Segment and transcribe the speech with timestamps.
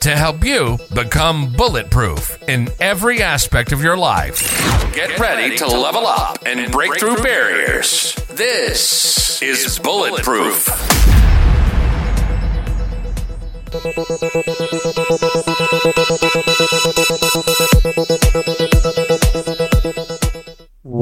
[0.00, 4.40] to help you become bulletproof in every aspect of your life.
[4.94, 8.14] Get ready to level up and break through barriers.
[8.28, 10.66] This is Bulletproof.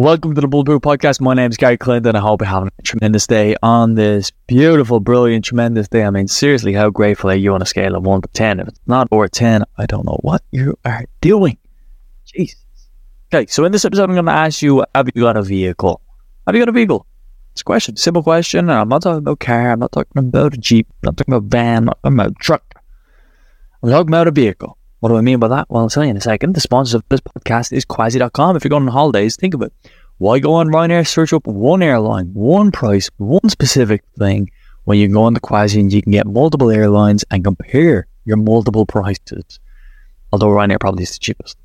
[0.06, 1.20] Welcome to the Bulletproof Podcast.
[1.20, 2.14] My name is Gary Clinton.
[2.14, 6.04] I hope you're having a tremendous day on this beautiful, brilliant, tremendous day.
[6.04, 8.60] I mean, seriously, how grateful are you on a scale of 1 to 10?
[8.60, 11.58] If it's not over 10, I don't know what you are doing.
[12.24, 12.64] Jesus.
[13.34, 16.00] Okay, so in this episode, I'm going to ask you Have you got a vehicle?
[16.46, 17.04] Have you got a vehicle?
[17.50, 18.70] It's a question, simple question.
[18.70, 21.50] I'm not talking about car, I'm not talking about a Jeep, I'm not talking about
[21.50, 22.74] van, I'm not talking about a truck.
[23.82, 24.78] I'm talking about a vehicle.
[25.00, 25.68] What do I mean by that?
[25.68, 26.54] Well, I'll tell you in a second.
[26.54, 28.56] The sponsor of this podcast is Quasi.com.
[28.56, 29.72] If you're going on holidays, think of it.
[30.18, 34.50] Why go on Ryanair, search up one airline, one price, one specific thing,
[34.84, 38.38] when you go on the Quasi and you can get multiple airlines and compare your
[38.38, 39.60] multiple prices?
[40.32, 41.58] Although Ryanair probably is the cheapest.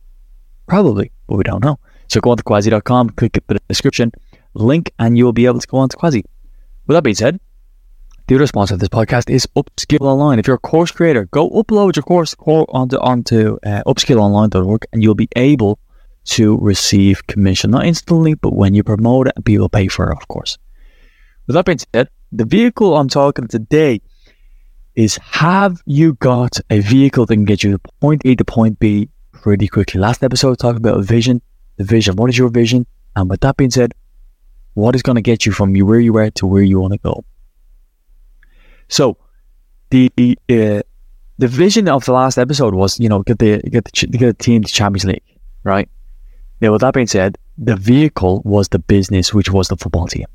[0.67, 1.79] Probably, but we don't know.
[2.09, 4.11] So go on to Quasi.com, click the description
[4.53, 6.25] link, and you will be able to go on to Quasi.
[6.87, 7.39] With that being said,
[8.27, 10.39] the other sponsor of this podcast is Upskill Online.
[10.39, 15.15] If you're a course creator, go upload your course onto onto uh, upskillonline.org and you'll
[15.15, 15.79] be able
[16.23, 17.71] to receive commission.
[17.71, 20.57] Not instantly, but when you promote it, people pay for it, of course.
[21.47, 24.01] With that being said, the vehicle I'm talking today
[24.95, 28.79] is have you got a vehicle that can get you to point A to point
[28.79, 29.99] B pretty quickly?
[29.99, 31.41] Last episode talked about vision,
[31.77, 32.15] the vision.
[32.15, 32.85] What is your vision?
[33.15, 33.93] And with that being said,
[34.73, 36.99] what is going to get you from where you are to where you want to
[36.99, 37.25] go?
[38.87, 39.17] So
[39.89, 40.81] the uh,
[41.37, 44.43] the vision of the last episode was, you know, get the get the, get the
[44.43, 45.23] team to Champions League,
[45.63, 45.89] right?
[46.61, 50.27] Now, with that being said, the vehicle was the business, which was the football team.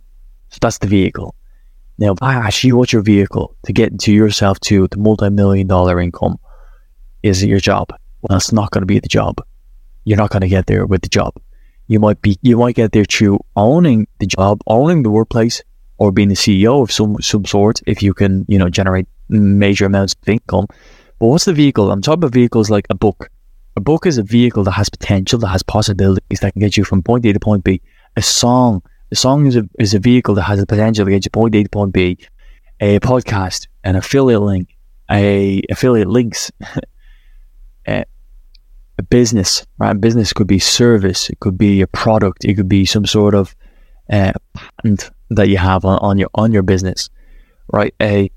[0.50, 1.34] So that's the vehicle.
[1.98, 6.00] Now, if I you what's your vehicle to get to yourself to the multi-million dollar
[6.00, 6.38] income,
[7.22, 7.88] is it your job?
[8.20, 9.40] Well, it's not going to be the job.
[10.04, 11.34] You're not going to get there with the job.
[11.86, 15.62] You might be, you might get there through owning the job, owning the workplace,
[15.98, 19.86] or being the CEO of some some sort if you can, you know, generate major
[19.86, 20.66] amounts of income.
[21.18, 21.90] But what's the vehicle?
[21.90, 23.30] I'm talking about vehicles like a book.
[23.76, 26.84] A book is a vehicle that has potential, that has possibilities, that can get you
[26.84, 27.82] from point A to point B.
[28.16, 28.82] A song,
[29.12, 31.54] a song is a is a vehicle that has the potential to get you point
[31.54, 32.16] A to point B.
[32.80, 34.74] A podcast, an affiliate link,
[35.10, 36.50] a affiliate links,
[37.88, 38.04] a,
[38.98, 39.92] a business, right?
[39.92, 43.34] A business could be service, it could be a product, it could be some sort
[43.34, 43.54] of
[44.10, 47.10] uh, patent that you have on, on your on your business,
[47.72, 47.94] right?
[48.00, 48.30] A,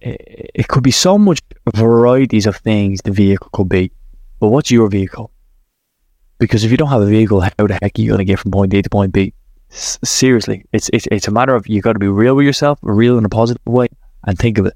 [0.00, 1.40] it could be so much
[1.74, 3.90] varieties of things the vehicle could be,
[4.44, 5.32] but what's your vehicle?
[6.38, 8.38] Because if you don't have a vehicle, how the heck are you going to get
[8.38, 9.32] from point A to point B?
[9.70, 13.16] Seriously, it's, it's it's a matter of you've got to be real with yourself, real
[13.16, 13.86] in a positive way,
[14.26, 14.74] and think of it.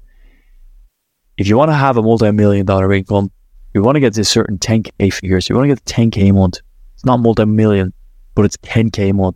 [1.37, 3.29] If you want to have a multi-million dollar income,
[3.75, 5.47] you want to get to certain 10k figures.
[5.47, 6.61] You want to get 10k a month.
[6.95, 7.93] It's not multi-million,
[8.33, 9.35] but it's 10k a month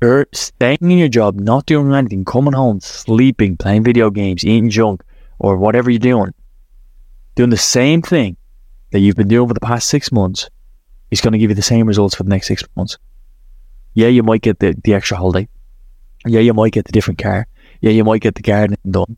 [0.00, 4.68] you're staying in your job, not doing anything, coming home, sleeping, playing video games, eating
[4.68, 5.04] junk,
[5.38, 6.34] or whatever you're doing,
[7.36, 8.36] doing the same thing
[8.92, 10.48] that you've been doing for the past six months
[11.10, 12.96] is going to give you the same results for the next six months.
[13.94, 15.48] Yeah, you might get the, the extra holiday.
[16.26, 17.46] Yeah, you might get the different car.
[17.80, 19.16] Yeah, you might get the gardening done.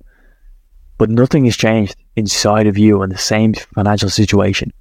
[0.96, 4.72] But nothing has changed inside of you in the same financial situation.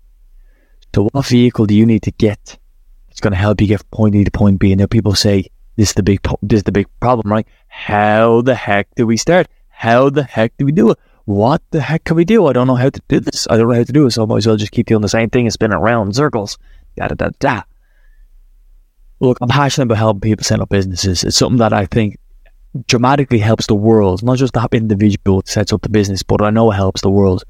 [0.96, 2.58] So what vehicle do you need to get
[3.08, 4.72] that's going to help you get from point A to point B?
[4.72, 7.48] And now people say, this is the big this is the big problem, right?
[7.68, 9.48] How the heck do we start?
[9.70, 11.00] How the heck do we do it?
[11.26, 12.48] What the heck can we do?
[12.48, 13.48] I don't know how to do this.
[13.50, 15.02] I don't know how to do it, so I might as well just keep doing
[15.02, 16.58] the same thing and spinning around in circles.
[16.98, 17.62] Da da da da.
[19.20, 21.24] Look, I'm passionate about helping people set up businesses.
[21.24, 22.18] It's something that I think
[22.88, 26.72] dramatically helps the world, not just the individual sets up the business, but I know
[26.72, 27.44] it helps the world.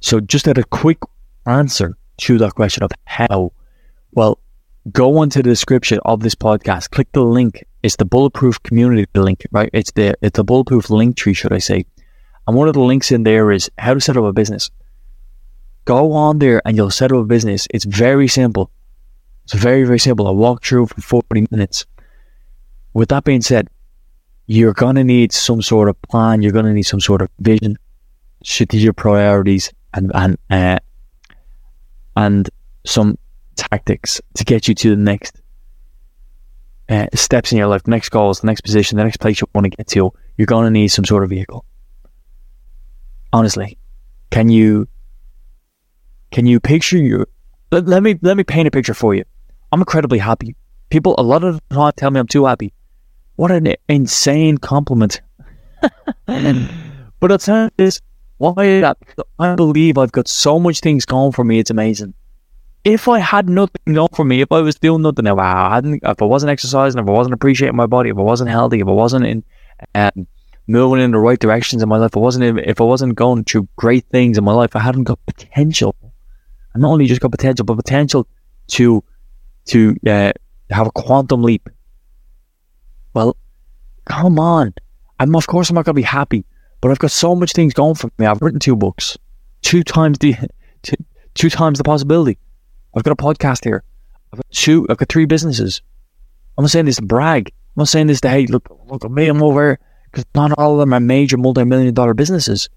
[0.00, 0.98] So just at a quick
[1.46, 3.52] answer to that question of how,
[4.12, 4.38] well,
[4.92, 7.64] go into the description of this podcast, click the link.
[7.82, 9.70] It's the bulletproof community link, right?
[9.72, 11.84] It's the it's the bulletproof link tree, should I say?
[12.46, 14.70] And one of the links in there is how to set up a business.
[15.84, 17.66] Go on there and you'll set up a business.
[17.70, 18.70] It's very simple.
[19.44, 20.26] It's very, very simple.
[20.26, 21.86] I'll walk through for 40 minutes.
[22.94, 23.68] With that being said,
[24.46, 26.42] you're going to need some sort of plan.
[26.42, 27.76] You're going to need some sort of vision,
[28.42, 30.78] strategic priorities, and, and, uh,
[32.16, 32.48] and
[32.84, 33.18] some
[33.56, 35.40] tactics to get you to the next
[36.88, 39.64] uh, steps in your life, next goals, the next position, the next place you want
[39.64, 41.64] to get to, you're going to need some sort of vehicle.
[43.32, 43.78] Honestly,
[44.30, 44.88] can you
[46.30, 47.26] can you picture you?
[47.70, 49.24] Let, let me let me paint a picture for you.
[49.72, 50.56] I'm incredibly happy.
[50.90, 52.72] People a lot of the time tell me I'm too happy.
[53.36, 55.20] What an insane compliment.
[56.26, 58.00] but I'll tell you this:
[58.38, 58.98] why that?
[59.38, 61.58] I believe I've got so much things going for me.
[61.58, 62.14] It's amazing
[62.86, 66.02] if I had nothing going for me, if I was doing nothing, if I hadn't,
[66.04, 68.86] if I wasn't exercising, if I wasn't appreciating my body, if I wasn't healthy, if
[68.86, 69.44] I wasn't in
[69.96, 70.28] um,
[70.66, 73.44] moving in the right directions in my life, if I wasn't, if I wasn't going
[73.44, 75.94] through great things in my life, I hadn't got potential.
[76.74, 78.26] And not only just got potential, but potential
[78.68, 79.02] to
[79.66, 80.32] to uh,
[80.70, 81.68] have a quantum leap.
[83.14, 83.36] Well,
[84.04, 84.74] come on.
[85.18, 86.44] I'm of course I'm not gonna be happy,
[86.80, 88.26] but I've got so much things going for me.
[88.26, 89.16] I've written two books,
[89.62, 90.34] two times the
[90.82, 90.96] two,
[91.34, 92.38] two times the possibility.
[92.94, 93.82] I've got a podcast here.
[94.32, 94.86] I've got two.
[94.90, 95.82] I've got three businesses.
[96.58, 97.48] I'm not saying this to brag.
[97.48, 99.28] I'm not saying this to hey, look, look at me.
[99.28, 99.78] I'm over
[100.16, 102.70] because not all of them are major multi-million dollar businesses,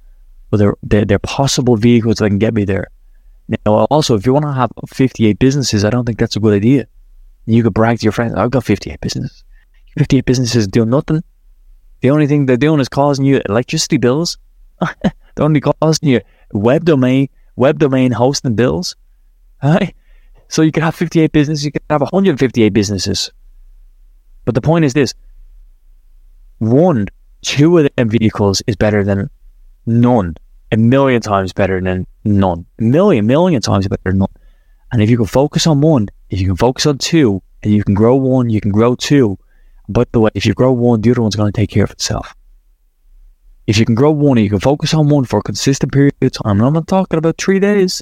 [0.49, 2.87] but they're, they're they're possible vehicles that can get me there.
[3.47, 6.53] Now, also, if you want to have 58 businesses, I don't think that's a good
[6.53, 6.85] idea.
[7.45, 9.45] You could brag to your friends, I've got 58 businesses.
[9.97, 11.23] 58 businesses doing nothing.
[12.01, 14.37] The only thing they're doing is causing you electricity bills.
[14.81, 16.19] they're only causing you
[16.51, 18.97] web domain, web domain hosting bills.
[19.63, 19.95] Right?
[20.49, 23.31] So you could have 58 businesses, you could have 158 businesses.
[24.43, 25.13] But the point is this
[26.57, 27.07] one,
[27.41, 29.29] two of them vehicles is better than
[29.85, 30.35] none.
[30.71, 32.65] A million times better than none.
[32.79, 34.29] A million, million times better than none.
[34.91, 37.83] And if you can focus on one, if you can focus on two, and you
[37.83, 39.37] can grow one, you can grow two.
[39.87, 41.91] But the way, if you grow one, the other one's going to take care of
[41.91, 42.35] itself.
[43.67, 46.31] If you can grow one, you can focus on one for a consistent period of
[46.31, 46.57] time.
[46.57, 48.01] And I'm not talking about three days.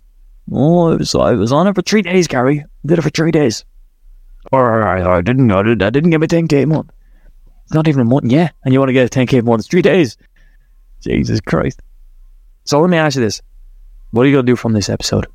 [0.52, 2.64] Oh, I was I was on it for three days, Gary.
[2.86, 3.66] Did it for three days.
[4.52, 6.92] Or I, I didn't I, did, I didn't get my 10k month.
[7.68, 8.52] It's not even a month, yeah.
[8.64, 10.16] And you want to get a 10k more It's three days.
[11.02, 11.82] Jesus Christ.
[12.64, 13.42] So let me ask you this:
[14.12, 15.28] What are you gonna do from this episode?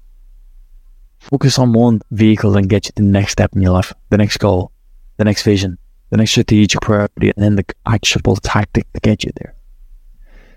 [1.19, 4.39] Focus on one vehicle and get you the next step in your life, the next
[4.39, 4.73] goal,
[5.19, 5.77] the next vision,
[6.09, 9.55] the next strategic priority, and then the actionable tactic to get you there.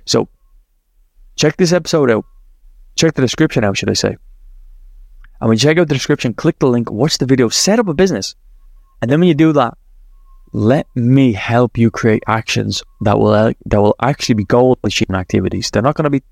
[0.06, 0.30] So,
[1.36, 2.24] check this episode out.
[2.96, 4.16] Check the description out, should I say?
[5.42, 7.90] And when you check out the description, click the link, watch the video, set up
[7.90, 8.34] a business.
[9.02, 9.78] And then when you do that,
[10.56, 15.18] let me help you create actions that will uh, that will actually be goal achieving
[15.18, 15.70] activities.
[15.70, 16.24] They're not going to be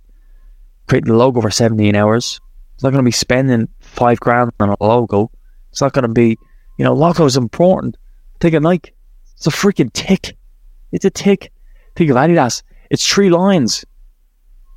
[0.87, 2.39] creating a logo for 17 hours.
[2.73, 5.29] It's not going to be spending five grand on a logo.
[5.71, 6.37] It's not going to be,
[6.77, 7.97] you know, logo is important.
[8.39, 8.93] Take a Nike.
[9.35, 10.37] It's a freaking tick.
[10.93, 11.51] It's a tick.
[11.97, 12.63] Think of Adidas.
[12.89, 13.83] It's three lines.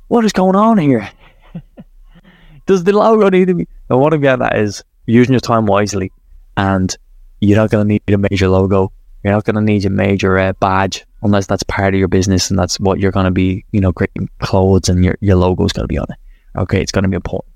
[0.09, 1.09] What is going on here?
[2.65, 3.67] Does the logo need to be?
[3.89, 6.11] And what I'm getting at is using your time wisely,
[6.57, 6.93] and
[7.39, 8.91] you're not going to need a major logo.
[9.23, 12.49] You're not going to need a major uh, badge unless that's part of your business
[12.49, 15.65] and that's what you're going to be, you know, creating clothes and your, your logo
[15.65, 16.59] is going to be on it.
[16.59, 17.53] Okay, it's going to be important.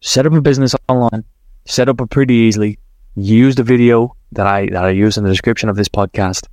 [0.00, 1.24] Set up a business online.
[1.64, 2.78] Set up it pretty easily.
[3.14, 6.48] Use the video that I that I use in the description of this podcast.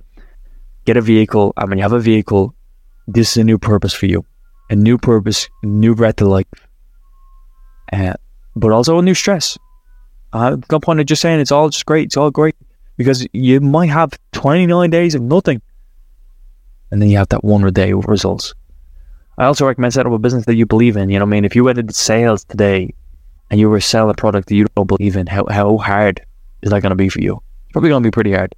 [0.84, 2.54] Get a vehicle, and when you have a vehicle,
[3.08, 4.24] this is a new purpose for you.
[4.68, 6.46] A new purpose, new breath to life
[7.92, 8.14] uh,
[8.56, 9.58] but also a new stress.
[10.32, 12.56] Uh, no point of just saying it's all just great, it's all great,
[13.00, 15.62] because you might have 29 days of nothing,
[16.90, 18.52] and then you have that one day of results.
[19.38, 21.08] I also recommend setting up a business that you believe in.
[21.08, 22.92] You know, what I mean, if you went into sales today
[23.50, 26.20] and you were selling a product that you don't believe in, how how hard
[26.60, 27.36] is that going to be for you?
[27.36, 28.54] It's probably going to be pretty hard.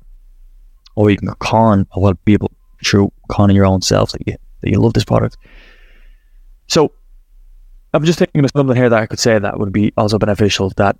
[0.96, 2.50] Or you can con a lot of people
[2.84, 5.36] through conning your own self that you that you love this product.
[6.66, 6.90] So
[7.94, 10.70] I'm just thinking of something here that I could say that would be also beneficial.
[10.70, 10.96] That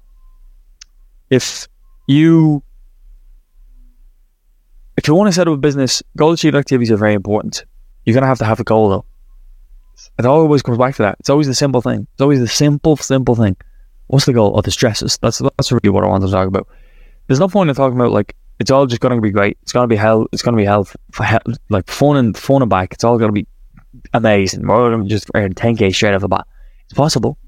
[1.29, 1.67] if
[2.07, 2.63] you
[5.03, 7.65] if you want to set up a business, goal achieving activities are very important.
[8.05, 9.05] You're gonna have to have a goal though.
[10.17, 11.17] It always comes back to that.
[11.19, 12.07] It's always the simple thing.
[12.13, 13.57] It's always the simple, simple thing.
[14.07, 14.53] What's the goal?
[14.55, 15.19] Oh, the stresses.
[15.19, 16.69] That's that's really what I want to talk about.
[17.27, 19.59] There's no point in talking about like it's all just going to be great.
[19.63, 20.29] It's going to be hell.
[20.31, 22.93] It's going to be hell, for hell like fun and fun and back.
[22.93, 23.49] It's all going to be
[24.15, 24.63] amazing.
[24.63, 26.47] Going to just earn 10k straight off the bat.
[26.85, 27.39] It's possible,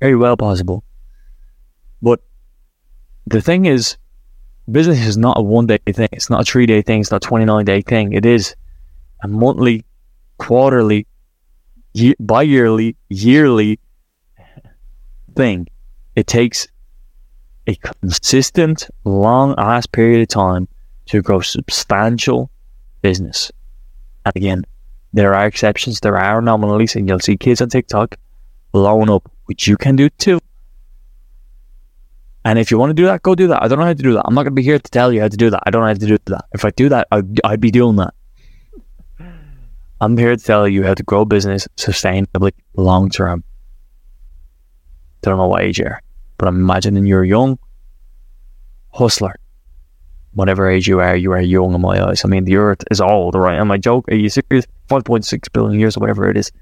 [0.00, 0.82] very well possible.
[2.02, 2.20] But
[3.26, 3.96] the thing is,
[4.70, 6.08] business is not a one day thing.
[6.12, 7.00] It's not a three day thing.
[7.00, 8.12] It's not a 29 day thing.
[8.12, 8.54] It is
[9.22, 9.84] a monthly,
[10.38, 11.06] quarterly,
[11.94, 13.78] year, bi yearly, yearly
[15.34, 15.68] thing.
[16.14, 16.68] It takes
[17.66, 20.68] a consistent, long ass period of time
[21.06, 22.50] to grow substantial
[23.02, 23.50] business.
[24.24, 24.64] And again,
[25.12, 28.16] there are exceptions, there are anomalies, and you'll see kids on TikTok
[28.72, 30.38] blowing up, which you can do too.
[32.46, 33.60] And if you want to do that, go do that.
[33.60, 34.22] I don't know how to do that.
[34.24, 35.64] I'm not going to be here to tell you how to do that.
[35.66, 36.44] I don't know how to do that.
[36.52, 38.14] If I do that, I'd, I'd be doing that.
[40.00, 43.42] I'm here to tell you how to grow business sustainably long term.
[43.42, 46.00] I Don't know what age you are,
[46.38, 47.58] but I'm imagining you're a young
[48.94, 49.34] hustler.
[50.34, 52.24] Whatever age you are, you are young in my eyes.
[52.24, 53.58] I mean, the earth is old, right?
[53.58, 54.14] Am I joking?
[54.14, 54.68] Are you serious?
[54.88, 56.52] 5.6 billion years or whatever it is.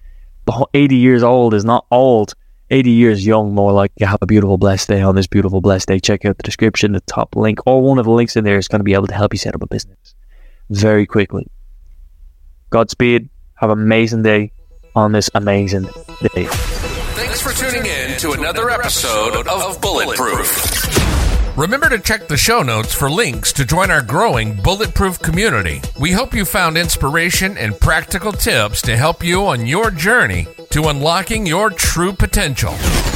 [0.73, 2.33] 80 years old is not old.
[2.75, 5.87] 80 years young, more like you have a beautiful, blessed day on this beautiful, blessed
[5.87, 6.01] day.
[6.01, 8.67] Check out the description, the top link, or one of the links in there is
[8.67, 10.17] going to be able to help you set up a business
[10.71, 11.47] very quickly.
[12.71, 13.31] Godspeed.
[13.55, 14.51] Have an amazing day
[14.97, 15.85] on this amazing
[16.35, 16.47] day.
[17.15, 21.04] Thanks for tuning in to another episode of Bulletproof.
[21.57, 25.81] Remember to check the show notes for links to join our growing Bulletproof community.
[26.01, 30.89] We hope you found inspiration and practical tips to help you on your journey to
[30.89, 32.75] unlocking your true potential.